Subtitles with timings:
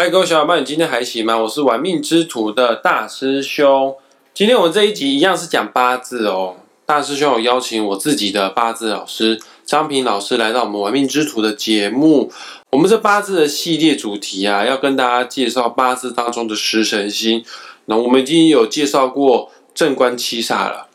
[0.00, 1.36] 嗨，各位小伙伴，你今天还行吗？
[1.36, 3.94] 我是玩命之徒的大师兄。
[4.32, 6.56] 今天我们这一集一样是讲八字哦。
[6.86, 12.32] 大师兄有邀请我自己的八字老师张平老师来到我们玩命之徒的节目。
[12.70, 17.44] 我们这八字的系列主题啊，要跟大家介绍八字当中的食神星。
[17.84, 20.88] 那我们已经有介绍过正官七煞了，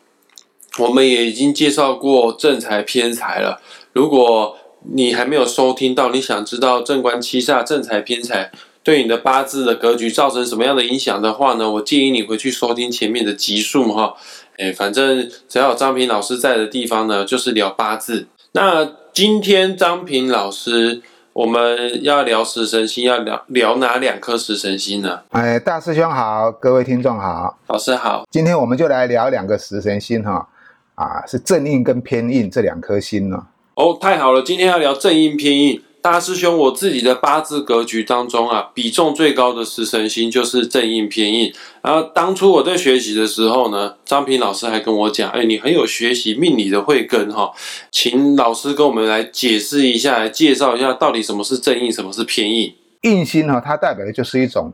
[0.80, 3.62] 我们也已经介绍过正财偏财了。
[3.94, 4.58] 如果
[4.96, 8.52] 你还没有收听到，你想知道正官七煞、正财偏财？
[8.86, 11.72] 对你的八字的格局造成什么样的影响的话呢？
[11.72, 14.14] 我建议你回去收听前面的集数哈。
[14.60, 18.28] 哎，反正只要有张平老师在的地方呢，就是聊八字。
[18.52, 21.02] 那今天张平老师，
[21.34, 25.22] 我们要聊食神星，要聊聊哪两颗食神星呢？
[25.32, 28.28] 哎，大师兄好，各位听众好，老师好。
[28.30, 30.48] 今天我们就来聊两个食神星哈，
[30.94, 33.48] 啊，是正印跟偏印这两颗星呢。
[33.74, 35.82] 哦，太好了，今天要聊正印偏印。
[36.06, 41.52] 大师兄，我自己的八字格局当中啊，比重最高的食神星就是正印偏印。
[41.82, 47.52] 然后当初我在学习的时候呢，张平老师还跟我讲：“哎，你很有学习命理的慧根哈，
[47.90, 54.72] 请老师跟我们来解释一下，来介绍一下到底什么是正印，什么是偏印。”印星哈，它代表的就是一种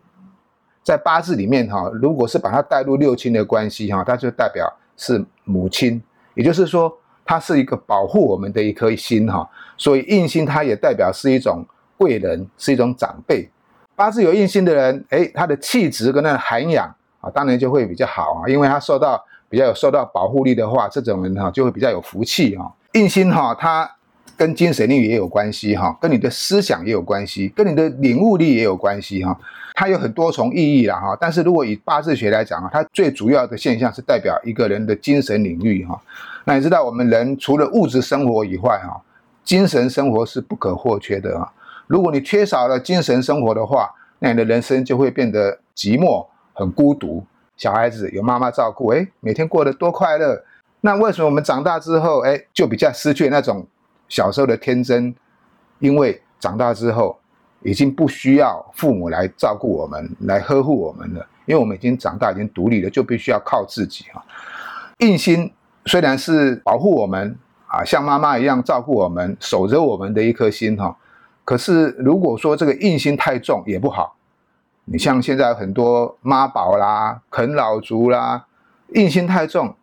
[0.84, 6.04] 在八字里面哈，如果是把它带入六亲的关系哈，它就代表是母亲，
[6.36, 6.94] 也就是说。
[7.26, 11.66] 它是一个保护我们的一颗心哈，所以印星它也代表是一种
[11.98, 13.50] 贵人，是一种长辈。
[13.96, 22.66] 八字有印星的人，哎，他的气质跟那涵养啊，当然就会比较好啊，因为他受到比较有受到保护力的话，这种人哈就会比较有福气啊。
[22.94, 23.90] 印星哈，它
[24.42, 29.40] 跟精神力也有关系哈，跟你的思想也有关系，跟你的领悟力也有关系哈。
[29.76, 36.02] 它有很多重意义啦哈，但是如果以八字学来讲啊，它最主要的现象是代表一个人的精神领域哈。
[36.46, 39.00] 那你知道，我们人除了物质生活以外，哈，
[39.44, 41.48] 精神生活是不可或缺的啊。
[41.86, 47.24] 如果你缺少了精神生活的话，那你的人生就会变得寂寞、很孤独。
[47.58, 50.44] 小孩子有妈妈照顾，哎，每天过得多快乐。
[50.82, 53.68] 那为什么我们长大之后，哎，就比较失去那种
[54.12, 55.16] 小时候的天真？
[55.80, 57.18] 因为长大之后，
[57.62, 64.22] 已经不需要父母来照顾我们、来呵护我们了，因为我们已经长大、已经独立了，就必须要靠自己哈。
[64.98, 65.50] 硬心。
[65.86, 67.36] 虽然是保护我们
[67.68, 70.96] 啊，像妈妈一样照顾我们、守着我们的一颗心哈，
[71.44, 74.16] 可是如果说这个硬心太重也不好。
[74.86, 78.46] 你像现在很多妈宝啦、啃老族啦，
[78.94, 79.74] 硬心太重，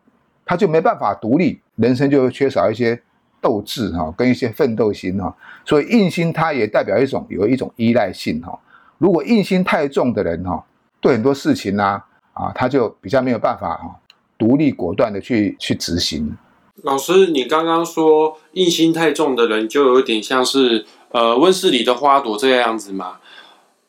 [0.45, 3.03] 他就没办法独立，人生就会缺少一些
[3.41, 5.35] 斗志哈，跟一些奋斗心哈。
[5.65, 8.59] 所以硬心它也代表一种有一种依赖性哈。
[8.99, 10.65] 如果硬心太重的人哈，
[11.01, 13.97] 对很多事情呢啊，他就比较没有办法哈。
[14.39, 16.37] 独立果断的去去执行。
[16.85, 23.17] 老师，你刚刚说硬心太重的人，就有点像是呃温室里的花朵这个样子嘛？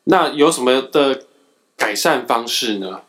[0.04, 1.22] 那有什么的
[1.76, 3.02] 改善方式呢？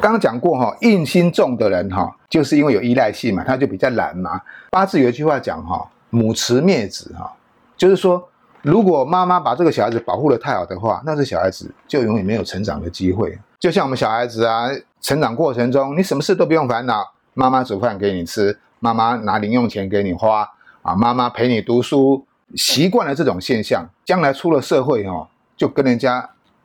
[0.00, 4.40] 刚刚讲过哈，硬心重的人哈，就是因为有依赖性嘛，他就比较懒嘛。
[4.70, 7.32] 八字有一句话讲哈，母慈灭子哈，
[7.76, 8.28] 就是说，
[8.62, 13.38] 如果妈妈把这个小孩子保护的太好的话，那这小孩子就永远没有成长的机会。
[13.58, 14.68] 就像我们小孩子啊。
[15.02, 20.50] 成长过程中，你什么事都不用烦恼，妈妈煮饭给你吃，妈妈拿零用钱给你花，
[20.82, 22.26] 啊，妈妈陪你读书，
[22.56, 26.18] 习惯了这种现象，将来出了社会哦，就跟人家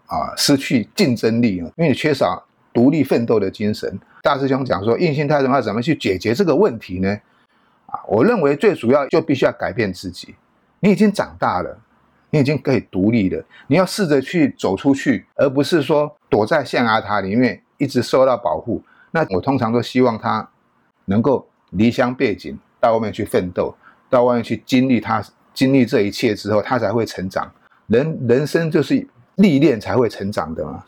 [0.07, 2.43] 啊失去竞争力了，因为你缺少
[2.73, 3.99] 独立奋斗的精神。
[4.21, 7.19] 大师兄讲说，硬性态度要怎么去解决这个问题呢？
[7.87, 10.35] 啊，我认为最主要就必须要改变自己。
[10.79, 11.77] 你已经长大了，
[12.29, 17.61] 你已经可以独立了，你要试着去走出去，而不是说躲在象牙塔里面。
[17.81, 18.79] 一直受到保护，
[19.09, 20.47] 那我通常都希望他
[21.05, 23.75] 能够离乡背井，到外面去奋斗，
[24.07, 25.19] 到外面去经历他
[25.51, 27.51] 经历这一切之后，他才会成长。
[27.87, 29.03] 人人生就是
[29.37, 30.83] 历练才会成长的嘛。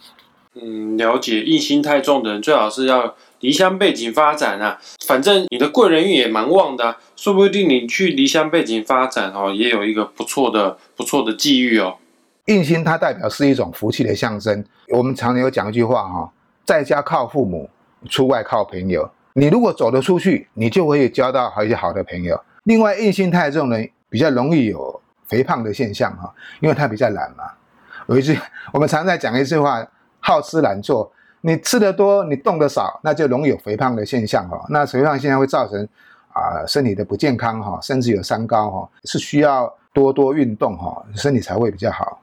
[0.56, 1.42] 嗯，了解。
[1.42, 4.80] 异心太重的人，最好是要离乡背井发展啊。
[5.06, 11.98] 反正你的贵人运也蛮旺的，说不定你去离乡背井发展哦，也有一个不错的不错的际遇哦。
[12.46, 14.64] 印星它代表是一种福气的象征。
[14.90, 16.32] 我们常有讲一句话哈。
[16.66, 17.70] 在家靠父母，
[18.10, 19.10] 出外靠朋友。
[19.34, 22.40] 你如果走得出去，你就会交到好一些好的朋友。
[22.64, 27.44] 另外，印心太重的人比较容易有肥胖的现象哈，因为他比较懒嘛。
[28.08, 28.38] 有一句
[28.72, 29.86] 我们常在讲一句话：
[30.24, 31.12] 好吃懒做。
[31.42, 34.66] 你吃的多，你动的少，那就容易有肥胖的现象哈。
[34.70, 35.86] 那肥胖现象会造成
[36.30, 42.22] 啊身体的不健康哈，甚至有三高哈，是需要多多运动哈，身体才会比较好。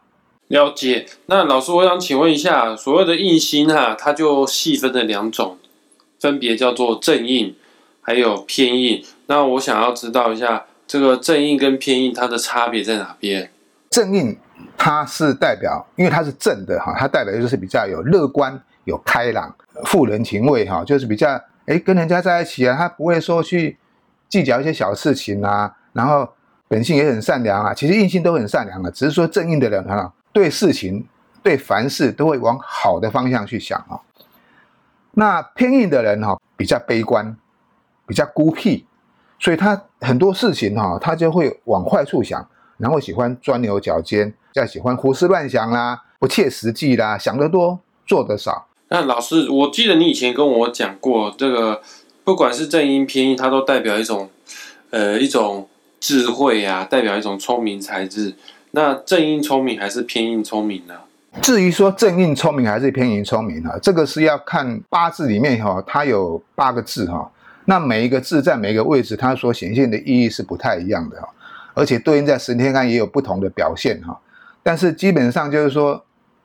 [0.49, 5.59] 了解，那老师，我想请问一下，所谓的硬心哈，它就细分了两种，
[6.19, 7.55] 分别叫做正印，
[8.01, 9.05] 还有偏印。
[9.27, 13.53] 那我想要知道一下，这个正印跟偏印它的差别在哪边？
[13.91, 14.39] 正印
[14.77, 19.55] 它是代表，因为它是正的哈，它代表就是比较有乐观、有开朗、
[19.87, 23.79] 富人情味哈，就是比较哎跟人家在一起啊，他不会说去
[24.29, 26.29] 计较一些小事情啊，然后
[26.69, 31.07] 本性也很善良啊，其实印性都很善良的，只是说正印的人哈，对事情、
[31.43, 34.01] 对凡事都会往好的方向去想哈。
[35.13, 37.37] 那偏印的人哈，比较悲观，
[38.07, 38.87] 比较孤僻，
[39.39, 42.49] 所以他很多事情哈，他就会往坏处想，
[42.81, 48.67] 然后喜欢钻牛角尖，再喜欢胡思乱想啦，不切实际啦，想得多，做得少。
[48.89, 51.81] 那老师，我记得你以前跟我讲过，这个
[52.25, 54.29] 不管是正音偏音，它都代表一种
[54.91, 55.69] 呃一种
[56.01, 58.35] 智慧啊，代表一种聪明才智。
[58.73, 60.95] 那正音聪明还是偏音聪明呢？
[61.41, 67.31] 至于说正印聪明还是偏印聪明哈，这个是要看八字里面哈，它有八个字哈，
[67.67, 71.29] 那每一个字在每一个位置，它所显现的意义是不太一样的哈，
[71.75, 74.19] 而且对应在十天干也有不同的表现哈。
[74.63, 76.05] 但是基本上就是说，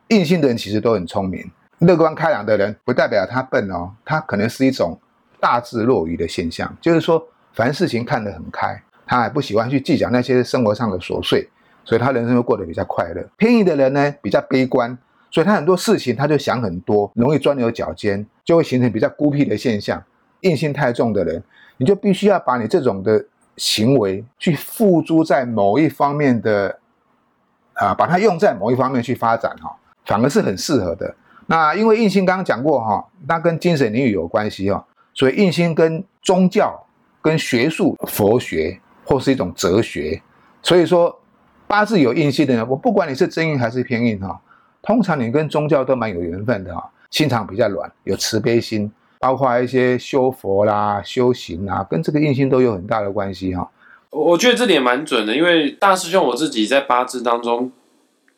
[0.10, 1.50] 硬性的人其实都很聪明，
[1.80, 5.00] 乐观开朗的人不代表他笨哦，他可能是一种
[5.40, 11.50] 大智若愚的现象，就是说凡事情看得很开，他还不喜欢去计较那些生活上的琐碎。
[11.88, 13.24] 所以他人生会过得比较快乐。
[13.38, 14.98] 偏移的人呢，比较悲观，
[15.30, 20.04] 所以他很多事情他就想很多，容易钻牛角尖，就会形成比较孤僻的现象。
[20.42, 21.44] 硬性太重的人，
[21.78, 23.24] 你就必须要把你这种的
[23.58, 26.80] 行为去付诸在某一方面的，
[27.74, 29.76] 啊，把它用在某一方面去发展哈，
[30.06, 31.16] 反而是很适合的。
[31.48, 36.86] 那因为印星刚刚讲过哈，那跟精神领域有关系哦，所以印星跟宗教、
[37.22, 40.22] 跟学术、佛学或是一种哲学，
[40.62, 41.20] 所以说。
[41.68, 44.40] 八字有印星的人，我不管你是真印还是偏印哈，
[44.84, 53.70] 通常你跟宗教都蛮有缘分的哈，心肠比较软，有慈悲心，包括一些修佛啦、修行啊，跟这个印星都有很大的关系哈。
[54.10, 57.72] 我觉得这点蛮准的，因为大师兄我自己在八字当中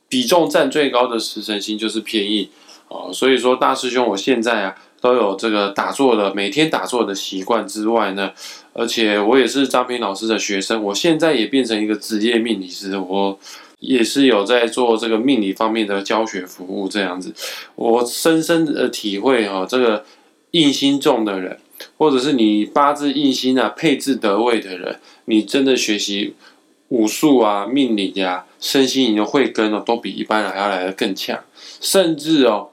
[0.10, 2.50] 比重占最高的食神星就是偏印
[2.88, 4.76] 哦，所以说大师兄我现在啊。
[5.00, 8.32] 都有这个打坐的每天打坐的习惯之外呢，
[8.74, 13.38] 而且我也是张平老师的学生，我现在也变成一个职业命理师，我
[13.78, 17.32] 也是有在做这个命理方面的教学服务这样子，
[17.76, 20.04] 我深深的体会哈，这个
[20.52, 21.60] 印星重的人，
[21.98, 26.36] 或者是你八字印星啊配置得位的人，你真的学习
[26.90, 31.40] 武术啊、命理呀、身心灵的慧根哦，都比一般人要来的更强，
[31.82, 32.70] 甚至哦。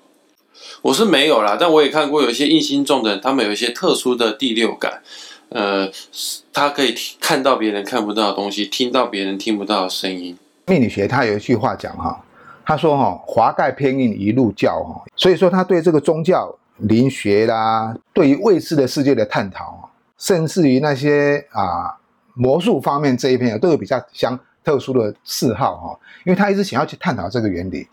[0.82, 5.02] 我是没有啦，但我也看过有一些印心重的人，他们有一些特殊的第六感，
[5.48, 5.90] 呃，
[6.52, 10.36] 他可以看到别人看不到的东西，听到别人听不到的声音。
[10.66, 12.22] 命理学他有一句话讲哈，
[12.66, 21.96] 他说哈，华盖偏印一路教哈，所以说他对这个宗教、灵学啦，对于未知的世界的探讨，甚至于那些啊
[22.34, 27.86] 魔术方面这一片都有比较相特殊的嗜好哈，因为他一直想要去探讨这个原理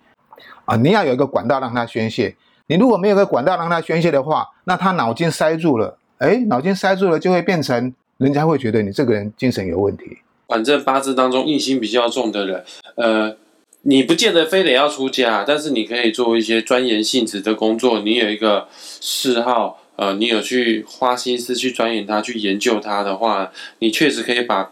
[0.65, 2.35] 啊，你要有一个管道让他宣泄。
[2.67, 10.19] 你如果没有个管道让他宣泄的话，那他脑筋塞住了，哎，脑筋塞住了就会变成人家会觉得你这个人精神有问题。
[10.47, 12.63] 反正八字当中印星比较重的人，
[12.95, 13.35] 呃，
[13.83, 18.01] 你不见得非得要出家，但是你可以做一些钻研性质的工作。
[18.01, 24.71] 你有一个嗜好，呃，你有去花心思去钻研它、去研究它的话，你确实可以把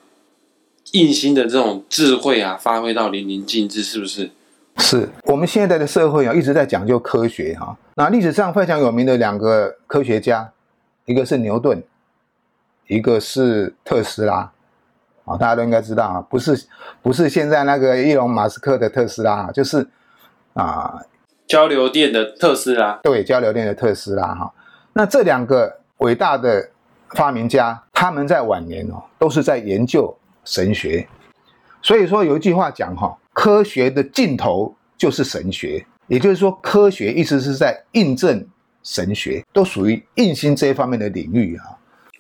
[0.92, 4.30] 印心的这种智慧啊发挥到淋漓尽致，是不是？
[4.78, 7.76] 是我们现在的社会啊，一直在讲究科学哈。
[7.96, 10.52] 那历史上非常有名的两个科学家，
[11.06, 11.84] 一个是牛顿，
[12.88, 14.52] 一个是特斯拉
[15.30, 16.66] 啊，大家都应该知道啊，不是
[17.02, 19.88] 不是现在那个伊隆马斯克的特斯拉，就是
[20.54, 21.00] 啊
[21.48, 23.00] 交流电的特斯拉。
[23.04, 24.52] 对，交流电的特斯拉哈。
[24.94, 26.70] 那这两个伟大的
[27.12, 31.08] 发明家，他们在晚年哦，都是在研究神学。
[31.82, 33.16] 所以说有一句话讲哈。
[33.32, 38.46] 科学的尽头就是神学，也就是说，科学一直是在印证
[38.84, 41.64] 神学，都属于印星这一方面的领域啊。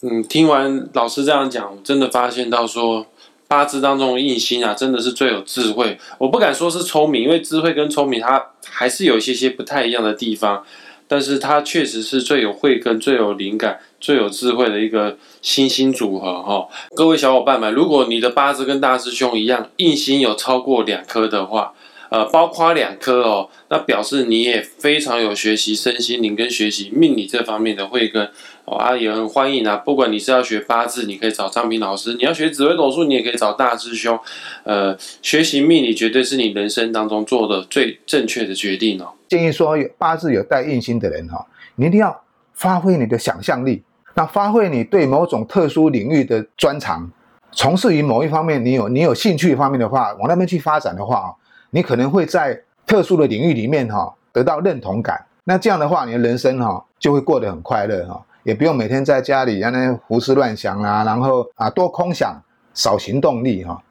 [0.01, 3.05] 嗯，听完老师这样讲，真的发现到说，
[3.47, 5.97] 八字当中印星啊，真的是最有智慧。
[6.17, 10.63] 我不敢说是聪明，因为智慧跟聪明它还是有一些些不太一样的地方。
[11.11, 16.67] 但是它确实是最有慧根、最有灵感、最有智慧的一个星星组合哈。
[16.95, 21.73] 各位小伙伴们，如果你的八字跟大师兄一样，印星有超过两颗的话，
[22.09, 28.29] 呃，包括两颗哦，那表示你也非常有学习身心灵跟学习命理这方面的慧根。
[28.65, 29.77] 啊，也很欢迎啊！
[29.77, 34.19] 不管你是要学八字，你可以找张平老师；你要学紫微斗数，你也可以找大师兄。
[34.63, 39.11] 呃，学习命理绝对是你人生当中做的最正确的决定哦。
[39.27, 41.43] 建议说，有八字有带印星的人哈，
[41.77, 42.15] 你一定要
[42.53, 43.81] 发挥你的想象力，
[44.13, 47.11] 那发挥你对某种特殊领域的专长，
[47.51, 51.35] 从事于某一方面，你有你有兴趣方面的话，往那边去发展的话
[51.69, 55.25] 你可能会在特殊的领域里面哈得到认同感。
[55.43, 62.39] 那这样的话，你的人生哈就会过得很快乐哈，也不用每天在家里让那胡思乱想啊，然后啊多空想，
[62.73, 63.81] 少行动力哈。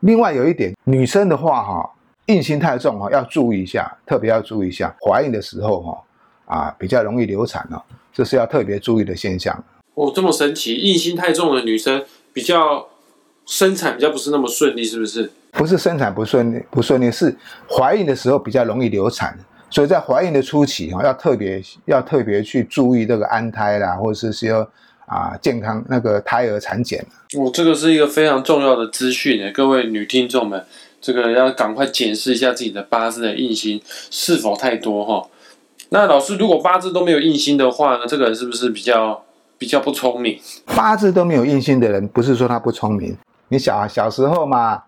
[0.00, 1.90] 另外有一点，女生的话哈，
[2.26, 6.04] 印心太重哈，要注意一下，特别要注意一下，怀孕的时候哈
[6.46, 9.64] 啊比较容易流产哦，这是要特别注意的现象。
[9.94, 12.86] 哦，这么神奇，印心太重的女生比较
[13.48, 15.30] 生产比较不是那么顺利，是不是？
[15.52, 17.34] 不是生产不顺利不顺利，是
[17.66, 19.36] 怀孕的时候比较容易流产。
[19.70, 24.70] 所以在怀孕的初期哈，要特别要特别去注意这个安胎啦，或者是说
[25.06, 27.04] 啊健康那个胎儿产检。
[27.38, 30.62] 哦，这个是一个非常重要的资讯诶，各位女听众们，
[31.00, 35.26] 这个要赶快检视一下自己的八字的印星是否太多哈。
[35.88, 39.24] 那老师，如果八字都没有印星的话呢，这个人是不是比较
[39.56, 40.38] 比较不聪明？
[40.66, 43.16] 八字都没有印星的人，不是说他不聪明。
[43.48, 44.82] 你小小时候嘛，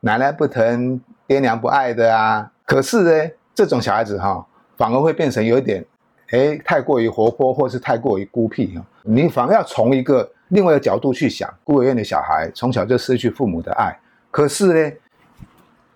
[0.00, 2.50] 奶奶不疼，爹娘不爱的啊。
[2.64, 3.30] 可是呢？
[3.54, 4.46] 这种小孩子哈，
[4.76, 5.84] 反而会变成有一点，
[6.30, 8.84] 哎，太过于活泼，或是太过于孤僻哈。
[9.02, 13.98] 你反而要从一个另外一个角度去想，孤儿院的小孩从小就失去父母的爱，
[14.30, 14.96] 可是呢，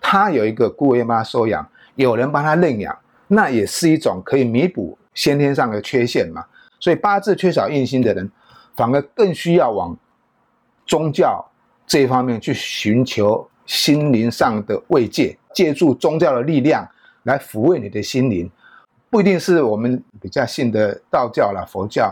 [0.01, 1.65] 他有一个孤儿院妈收养，
[1.95, 6.45] 有人帮他认养，那也是一种可以弥补先天上的缺陷嘛。
[6.81, 8.29] 所以八字缺少印星的人，
[8.75, 9.97] 反而更需要往
[10.85, 11.49] 宗教
[11.93, 16.89] 这一方面去寻求心灵上的慰藉，借助宗教的力量。
[17.25, 18.51] 来抚慰你的心灵，
[19.11, 22.11] 不一定是我们比较信的道教啦、佛教，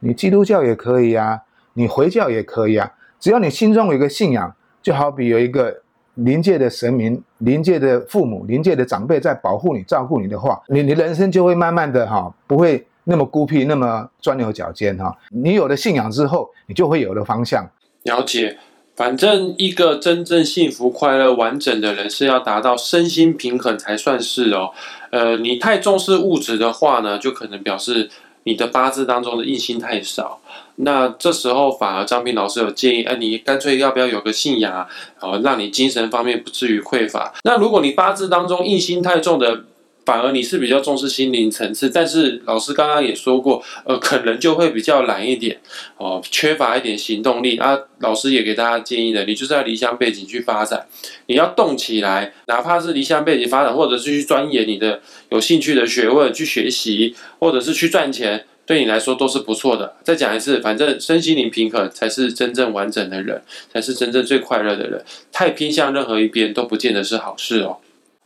[0.00, 1.40] 你基督教也可以啊，
[1.72, 5.82] 你回教也可以啊，只要你心中有一个信仰，就好比有一个
[6.14, 15.16] 临界的神明、临界的父母、临界的长辈在保护你、照顾你的话，你你人生就会慢慢的哈，不会那么孤僻、那么钻牛角尖哈。
[15.30, 17.68] 你有了信仰之后，你就会有了方向。
[18.04, 18.56] 了解。
[19.02, 24.70] 反正一个真正幸福、快乐、完整的人是要达到身心平衡才算是哦。
[25.10, 28.08] 呃，你太重视物质的话呢，就可能表示
[28.44, 30.40] 你的八字当中的印星太少。
[30.76, 34.86] 那这时候反而张平老师有建议，哎，你干脆要不要有个信仰啊？
[35.18, 37.34] 哦，让你精神方面不至于匮乏。
[37.42, 39.64] 那如果你八字当中印星太重的，
[40.04, 45.60] 反而你是比较重视心灵层次，但是老师刚刚也说过，呃，可能就会比较懒一点，
[45.96, 47.78] 哦，缺乏一点行动力啊。
[48.00, 50.86] 老师也给大家建议的，你就是要离乡背景去发展，
[51.26, 59.94] 你要动起来，哪怕是离乡背景发展，或者是去钻研你的有兴趣的学问去学习，或者是去赚钱，对你来说都是不错的。
[60.02, 63.40] 再讲一次，反正身心灵平衡才是真正完整的人，
[63.72, 65.04] 才是真正最快乐的人。
[65.30, 67.78] 太偏向任何一边都不见得是好事哦。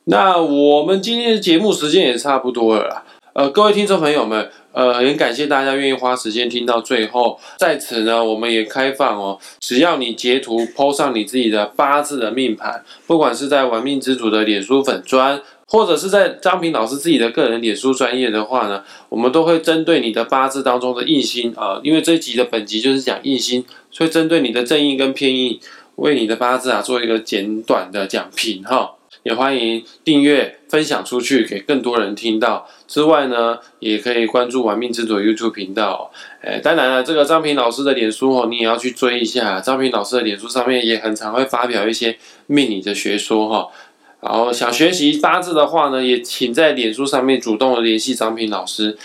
[0.09, 25.59] 那我们今天的节目时间也差不多了啦，呃，各位听众朋友们，呃，很感谢大家愿意花时间听到最后，在此呢，我们也开放哦，只要你截图 PO 上你自己的八字的命盘，不管是在玩命之主的脸书粉砖，或者是在张平老师自己的个人脸书专业的话呢，我们都会针对你的八字当中的印星啊，因为这一集的本集就是讲印星，所以针对你的正印跟偏印，
[25.97, 28.93] 为你的八字啊做一个简短的讲评哈。
[29.27, 32.65] 也欢迎订阅、分享出去，给更多人听到。
[32.87, 36.13] 之外呢，也可以关注“玩命之主 ”YouTube 频道。
[36.41, 39.61] 哎，当然了，这个张平老师的脸书哦，你也要去追一下。
[39.61, 42.17] 张平老师的脸书上面也很常会发表一些
[42.47, 43.67] 命理的学说哈。
[44.21, 48.97] 然后想学习八字的话呢，也请在脸书上面主动的联系张平老师。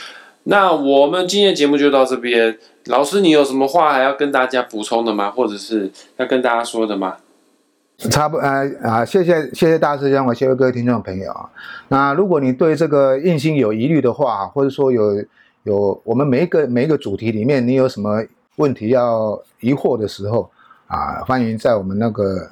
[0.44, 2.60] 那我们今天节目就到这边。
[2.86, 5.32] 老师，你有什么话还要跟大家补充的吗？
[5.32, 7.18] 或者是要跟大家说的吗？
[8.10, 11.48] 差不呃啊，谢谢谢谢大师兄，我谢谢各位听众朋友啊。
[11.90, 15.24] 那如果你对这个印星有疑虑的话，或者说有
[15.64, 18.24] 有我们每一个每一个主题里面，你有什么
[18.56, 20.50] 问题要疑惑的时候
[20.88, 22.50] 啊，欢迎在我们那个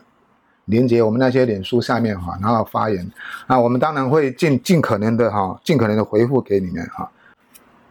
[0.65, 3.09] 连接我们那些脸书下面哈，然后发言
[3.47, 7.09] 啊，我们当然会尽尽可能的哈，尽可能的回复给你们哈。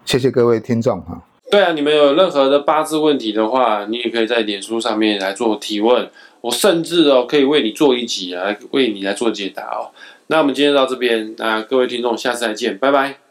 [0.04, 1.20] 谢谢各位听众哈。
[1.50, 6.08] 对啊，你们有任何的八字问题的话，你也可以在脸书上面来做提问。
[6.40, 9.90] 我甚至哦，可以为你做一集啊为你来做解答哦。
[10.28, 13.27] 那我们今天到这边，那各位听众，下次再见，拜拜。